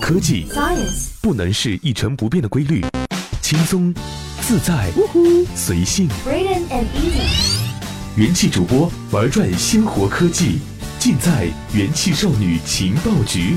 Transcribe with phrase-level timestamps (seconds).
[0.00, 0.46] 科技
[1.20, 2.84] 不能是一成不变的规律，
[3.40, 3.92] 轻松、
[4.40, 4.90] 自在、
[5.54, 6.08] 随性。
[8.16, 10.58] 元气主播玩转鲜活科技，
[10.98, 13.56] 尽在元气少女情报局。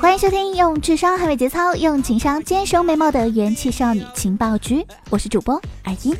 [0.00, 6.14] 欢迎收听用智商捍卫节操，用情商坚守美貌的元气少女情报局，我是主播阿英。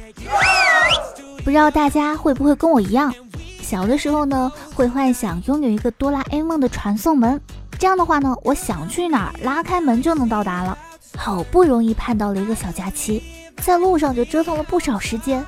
[1.45, 3.13] 不知道大家会不会跟我一样，
[3.61, 7.41] 小的时候呢会幻想拥有一个哆啦 A 梦的传送门，
[7.79, 10.79] 这样的话呢，我想去哪儿拉开门就能到达了。
[11.17, 13.23] 好不容易盼到了一个小假期，
[13.59, 15.45] 在路上就折腾了不少时间，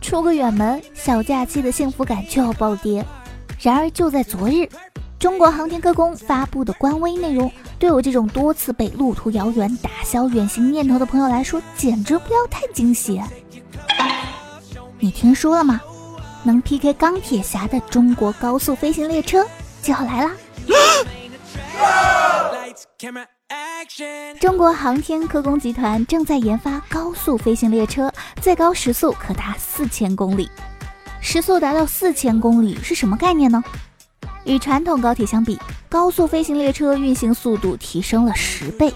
[0.00, 3.04] 出个远门，小假期的幸福感就要暴跌。
[3.60, 4.68] 然而就在昨日。
[5.18, 13.20] 中国航天科工发布的官微内容，对我这种多次被路途遥远打消远行念头的朋友来说，简直不要太惊喜。
[15.00, 15.80] 你听说了吗？
[16.44, 19.44] 能 PK 钢铁侠的中国高速飞行列车
[19.82, 20.30] 就要来啦！
[24.40, 30.48] 中国航天科工集团正在研发高速飞行列车，最高时速可达四千公里。
[31.20, 33.62] 时速达到四千公里是什么概念呢？
[34.48, 35.58] 与传统高铁相比，
[35.90, 38.90] 高速飞行列车运行速度提升了十倍；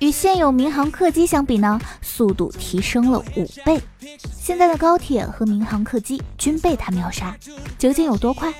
[0.00, 3.80] 与现有民航客机相比呢，速度提升了五倍。
[4.20, 7.36] 现在的高铁和民航客机均被它秒杀，
[7.78, 8.52] 究竟有多快？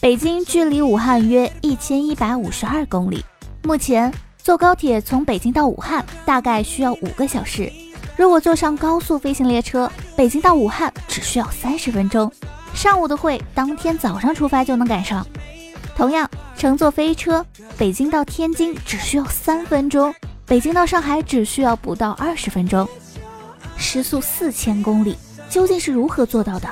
[0.00, 3.22] 北京距离武汉约一千一百五十二公里，
[3.62, 4.10] 目前
[4.42, 7.70] 坐高铁从北京到武汉大概需要五个小时，
[8.16, 12.32] 如果坐上高速飞行列车，北京到武汉只需要三十分钟。
[12.76, 15.26] 上午的会，当天早上出发就能赶上。
[15.96, 17.44] 同样，乘坐飞车，
[17.78, 22.86] 北京到天津只需要三分钟，北京到上海只需要不到二十分钟。
[23.78, 25.16] 时速四千公里，
[25.48, 26.68] 究竟是如何做到的？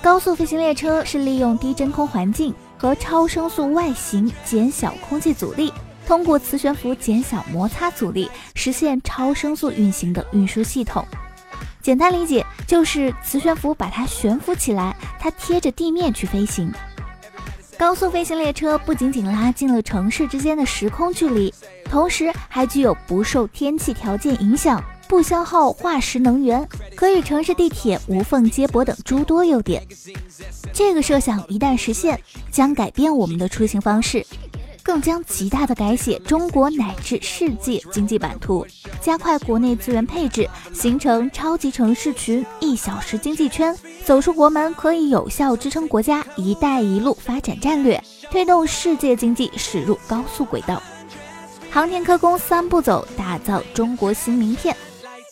[0.00, 5.70] 高速飞行列车是利用低真空环境和超声速外形减小空气阻力，
[6.06, 11.06] 通过磁悬浮减小摩擦阻力，实现超声速运行的运输系统。
[11.82, 16.72] 简单理解就是磁悬浮把它悬浮起来，它贴着地面去飞行。
[17.76, 21.52] 高速飞行列车不仅仅拉近了城市之间的时空距离，
[21.84, 29.84] 同时还具有不受天气条件影响、不消耗化石能源、可与城市地铁无缝接驳等诸多优点。
[30.72, 32.20] 这个设想一旦实现，
[32.52, 34.24] 将改变我们的出行方式。
[34.84, 38.66] 更将极大的改写中国乃至世界经济版图，
[39.02, 50.80] 加快国内资源配置，形成超级城市群一小时经济圈，走出国门，可以有效支撑国家“一带一路”发展战略，推动世界经济驶入高速轨道。
[51.68, 54.76] 航天科工三步走，打造中国新名片。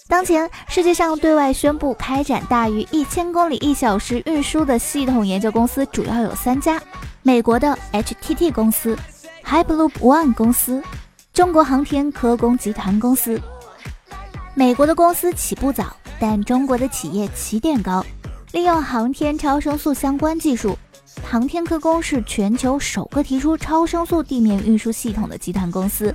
[0.08, 6.82] 当前，世界上对外宣布开展大于一千公里一小时运输的系统研究公司主要有三家：
[7.22, 8.98] 美国的 HTT 公司。
[9.44, 10.82] Hyperloop One 公司、
[11.32, 13.40] 中国航天科工集团公司。
[14.60, 18.04] 美国的公司起步早，但中国的企业起点高。
[18.52, 20.76] 利用航天超声速相关技术，
[21.26, 26.14] 航天科工是全球首个提出超声速地面运输系统的集团公司。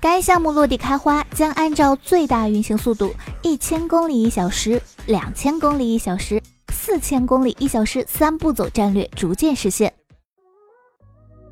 [0.00, 6.42] 该项目落地开花，将按照最大运行速度一千公里一小时、两千公里一小时、
[6.72, 9.92] 四千公里一小时三步走战略逐渐实现。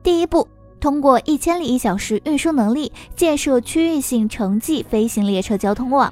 [0.02, 0.48] 第一步。
[0.80, 6.10] 通过一千里一小时运输能力建设区域性城际飞行列车交通网。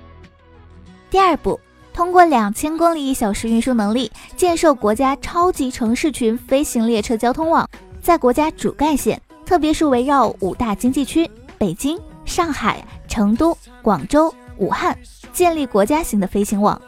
[1.11, 1.59] 第二步，
[1.95, 7.69] 通过两千公里一小时运输能力建设国家超级城市群飞行列车交通网，
[8.03, 14.97] 在国家主干线，特别是围绕五大经济区北京、上海、成都、广州、武汉
[15.33, 16.81] 建立国家型的飞行网。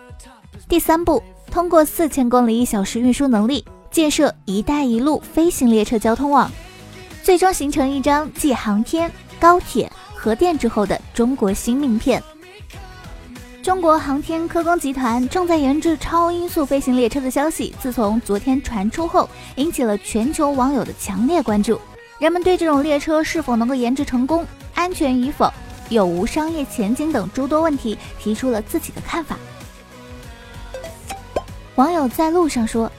[0.68, 6.50] 第三步，通过四千公里一小时运输能力建设“一带一路”飞行列车交通网。
[7.22, 12.22] 最终形成一张继航天、高铁、核电之后的中国新名片。
[13.62, 21.78] 中国航天科工集团正在研制超音速飞行列车的消息，自从昨天传出后，引起了全球网友的强烈关注。
[22.18, 25.52] 人们对这种列车是否能够研制成功、安全与否、
[25.90, 29.36] 有无商业前景等诸多问题提出了自己的看法。
[31.74, 32.90] 网友在路上说：“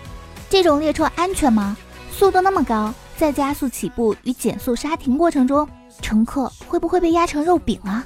[0.48, 1.76] 这种列车安全吗？
[2.12, 5.68] 速度那么高？”在加速起步与减速刹停过程中，
[6.02, 8.04] 乘客会不会被压成肉饼啊？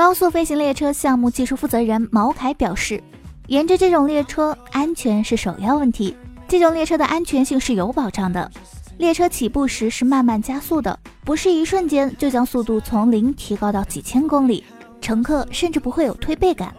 [0.00, 3.02] 高速飞行列车项目技术负责人毛凯表示，
[3.48, 6.16] 研制这种列车安全是首要问题，
[6.48, 8.50] 这种列车的安全性是有保障的。
[8.96, 14.64] 列车起步时是慢慢加速的，不是一瞬间就将速度从零提高到几千公里，
[15.02, 16.74] 乘客甚至不会有推背感。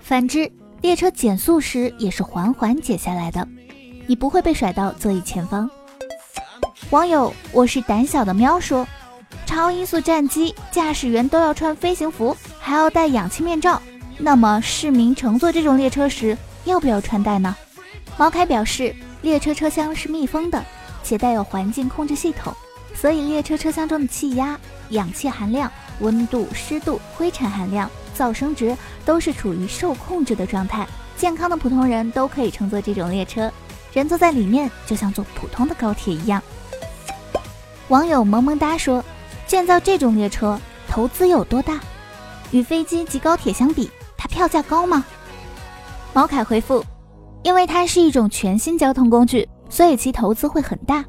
[0.00, 0.50] 反之，
[0.80, 3.46] 列车减速时也是缓缓减下来的，
[4.06, 5.68] 你不会被甩到座椅前方。
[6.88, 8.88] 网友我是胆小的喵说。
[9.46, 13.80] 超音速战机驾驶员都要穿飞行服，还要戴氧气面罩。
[14.16, 16.34] 那么市民乘坐这种列车时，
[16.64, 17.54] 要不要穿戴呢？
[18.16, 20.64] 毛凯表示，列车车厢是密封的，
[21.02, 22.54] 且带有环境控制系统，
[22.94, 24.58] 所以列车车厢中的气压、
[24.88, 25.70] 氧气含量、
[26.00, 28.74] 温度、湿度、灰尘含量、噪声值
[29.04, 30.88] 都是处于受控制的状态。
[31.18, 33.52] 健康的普通人都可以乘坐这种列车，
[33.92, 36.42] 人坐在里面就像坐普通的高铁一样。
[37.88, 39.04] 网友萌萌哒说。
[39.46, 40.58] 建造这种列车
[40.88, 41.78] 投资有多大？
[42.54, 45.04] 与飞机及高铁相比，它票价高吗？
[46.12, 46.84] 毛凯回复：
[47.42, 51.04] 因为它是一种全新交通工具，所以其投资会很大。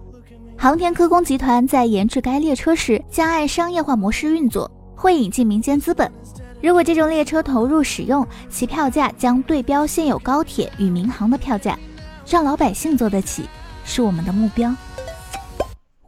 [0.57, 6.12] 航天科工集团在研制该列车时，将按商业化模式运作，会引进民间资本。
[6.63, 11.77] 如果这种列车投入使用，其票价将对标现有高铁与民航的票价，
[12.27, 13.47] 让老百姓坐得起，
[13.83, 14.74] 是我们的目标。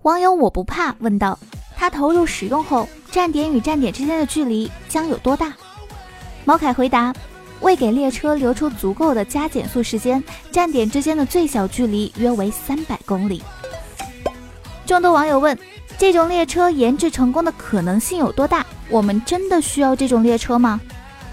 [0.02, 1.38] 网友我不怕问道。
[1.80, 5.52] 它投入使用后，站点与站点之间的距离将有多大？
[6.46, 7.12] 毛凯回答：
[7.62, 13.42] 为给列车留出足够的加减速时间，站点之间的最小距离约为三百公里。
[14.86, 15.58] 众多网友问：
[15.98, 18.64] 这种列车研制成功的可能性有多大？
[18.88, 20.80] 我们真的需要这种列车吗？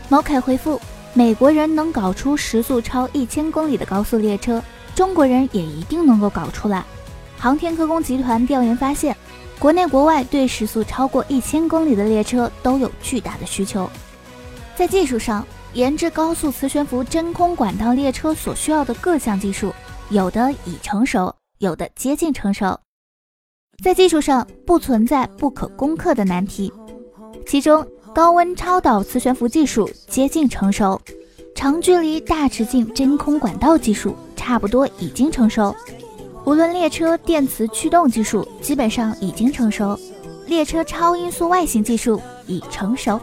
[0.08, 0.80] 毛凯回复：
[1.12, 4.62] 美国人能搞出时速超一千公里的高速列车，
[4.94, 6.82] 中国人也一定能够搞出来。
[7.36, 9.14] 航天科工集团调研发现。
[9.58, 13.88] 国内国外对时速超过一千公里的列车都有巨大的需求。
[14.76, 19.72] 在技术上，研制高速磁悬浮真空管道列车所需要的各项技术，
[20.10, 22.78] 有的已成熟，有的接近成熟。
[23.82, 26.72] 在技术上不存在不可攻克的难题。
[27.46, 31.00] 其中，高温超导磁悬浮技术接近成熟，
[31.54, 35.74] 长距离大直径真空管道技术差不多已经成熟。
[36.44, 39.98] 无论列车电磁驱动技术基本上已经成熟，
[40.46, 43.18] 列车超音速外形技术已成熟，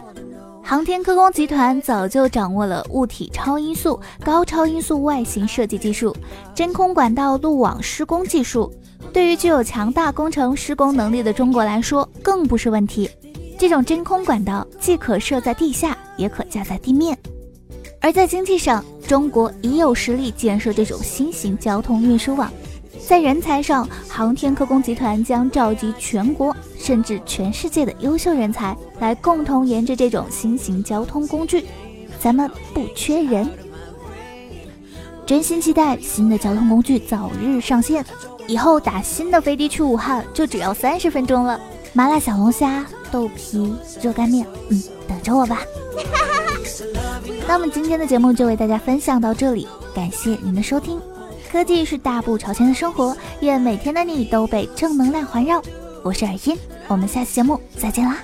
[0.60, 6.14] 航天科工集团早就掌握了物体超音速、高超音速外形设计技术，
[6.52, 8.72] 真空管道路网施工技术，
[9.12, 13.08] 对于具有强大工程施工能力的中国来说更不是问题。
[13.56, 17.16] 这种真空管道既可设在地下，也可架在地面。
[18.00, 22.50] 而在经济上，中国已有实力建设这种新型交通运输网。
[23.06, 31.66] 在人才上，航天科工集团将召集全国甚至全世界的优秀人才来共同研制这种新型交通工具。
[32.18, 33.50] 咱们不缺人，
[35.26, 38.04] 真心期待新的交通工具早日上线。
[38.46, 41.60] 以后打新的飞的去武汉就只要三十分钟了。
[41.92, 45.60] 麻辣小龙虾、豆皮、热干面，嗯，等着我吧。
[47.46, 50.98] 那么今天的节目就为大家分享到这里，感谢您的收听。
[51.52, 55.60] 科技是大步朝前的生活，愿每天的你都被正能量环绕。
[56.02, 56.56] 我是耳音，
[56.88, 58.16] 我们下期节目再见啦。